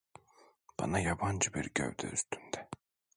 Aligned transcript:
Bana 0.79 0.99
yabancı 0.99 1.53
bir 1.53 1.69
gövde 1.75 2.07
üstünde. 2.07 2.69